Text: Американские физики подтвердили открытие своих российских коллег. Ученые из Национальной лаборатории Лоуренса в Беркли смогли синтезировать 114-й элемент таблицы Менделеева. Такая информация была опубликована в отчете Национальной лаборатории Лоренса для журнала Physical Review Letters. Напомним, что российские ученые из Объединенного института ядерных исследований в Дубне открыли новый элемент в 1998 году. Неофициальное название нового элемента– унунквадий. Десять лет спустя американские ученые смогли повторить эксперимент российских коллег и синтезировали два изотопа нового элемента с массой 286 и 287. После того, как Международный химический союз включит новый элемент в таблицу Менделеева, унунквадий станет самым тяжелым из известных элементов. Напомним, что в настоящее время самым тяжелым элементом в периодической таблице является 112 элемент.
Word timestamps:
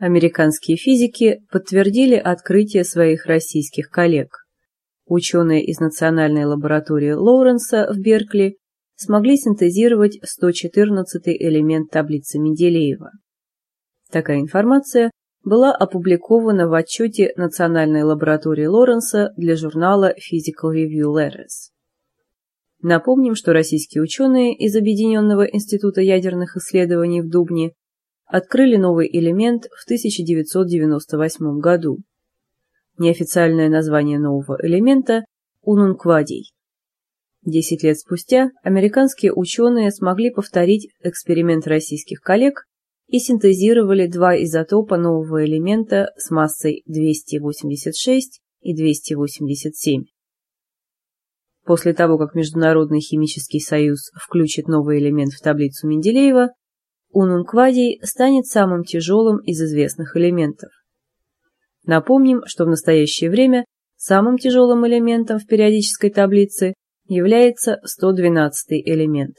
Американские 0.00 0.78
физики 0.78 1.42
подтвердили 1.50 2.14
открытие 2.14 2.84
своих 2.84 3.26
российских 3.26 3.90
коллег. 3.90 4.46
Ученые 5.04 5.62
из 5.62 5.78
Национальной 5.78 6.46
лаборатории 6.46 7.12
Лоуренса 7.12 7.86
в 7.92 7.98
Беркли 7.98 8.56
смогли 8.94 9.36
синтезировать 9.36 10.18
114-й 10.24 11.36
элемент 11.46 11.90
таблицы 11.90 12.38
Менделеева. 12.38 13.10
Такая 14.10 14.40
информация 14.40 15.10
была 15.44 15.70
опубликована 15.70 16.66
в 16.66 16.72
отчете 16.72 17.34
Национальной 17.36 18.02
лаборатории 18.02 18.64
Лоренса 18.64 19.34
для 19.36 19.54
журнала 19.54 20.14
Physical 20.14 20.72
Review 20.74 21.14
Letters. 21.14 21.72
Напомним, 22.80 23.34
что 23.34 23.52
российские 23.52 24.02
ученые 24.02 24.56
из 24.56 24.74
Объединенного 24.74 25.42
института 25.42 26.00
ядерных 26.00 26.56
исследований 26.56 27.20
в 27.20 27.28
Дубне 27.28 27.72
открыли 28.30 28.76
новый 28.76 29.08
элемент 29.10 29.64
в 29.64 29.84
1998 29.84 31.58
году. 31.58 31.98
Неофициальное 32.98 33.68
название 33.68 34.18
нового 34.18 34.58
элемента– 34.62 35.24
унунквадий. 35.62 36.52
Десять 37.42 37.82
лет 37.82 37.98
спустя 37.98 38.50
американские 38.62 39.32
ученые 39.32 39.90
смогли 39.90 40.30
повторить 40.30 40.90
эксперимент 41.02 41.66
российских 41.66 42.20
коллег 42.20 42.66
и 43.08 43.18
синтезировали 43.18 44.06
два 44.06 44.36
изотопа 44.36 44.96
нового 44.96 45.44
элемента 45.44 46.12
с 46.16 46.30
массой 46.30 46.82
286 46.86 48.40
и 48.60 48.76
287. 48.76 50.04
После 51.64 51.94
того, 51.94 52.18
как 52.18 52.34
Международный 52.34 53.00
химический 53.00 53.60
союз 53.60 54.10
включит 54.14 54.68
новый 54.68 54.98
элемент 54.98 55.32
в 55.32 55.40
таблицу 55.40 55.88
Менделеева, 55.88 56.50
унунквадий 57.12 58.00
станет 58.02 58.46
самым 58.46 58.84
тяжелым 58.84 59.38
из 59.38 59.60
известных 59.60 60.16
элементов. 60.16 60.70
Напомним, 61.84 62.42
что 62.46 62.64
в 62.64 62.68
настоящее 62.68 63.30
время 63.30 63.64
самым 63.96 64.38
тяжелым 64.38 64.86
элементом 64.86 65.38
в 65.38 65.46
периодической 65.46 66.10
таблице 66.10 66.74
является 67.06 67.80
112 67.84 68.72
элемент. 68.84 69.36